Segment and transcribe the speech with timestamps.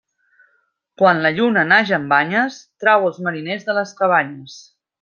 [1.01, 4.57] Quan la lluna naix amb banyes trau els mariners de les cabanyes.